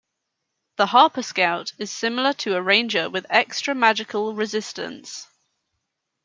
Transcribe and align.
The 0.77 0.87
Harper 0.87 1.21
Scout 1.21 1.73
is 1.77 1.91
similar 1.91 2.33
to 2.33 2.55
a 2.55 2.61
Ranger 2.63 3.07
with 3.07 3.27
extra 3.29 3.75
magical 3.75 4.33
resistance. 4.33 5.27